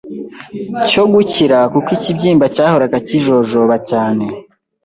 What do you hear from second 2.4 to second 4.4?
cyahoraga kijojoba cyane